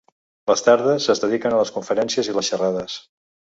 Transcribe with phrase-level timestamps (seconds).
[0.51, 3.01] Les tardes, es dediquen a les conferències i les xerrades.